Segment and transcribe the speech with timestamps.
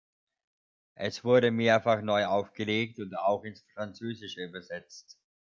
[0.95, 5.19] Es wurde mehrfach neu aufgelegt und auch ins Französische übersetzt.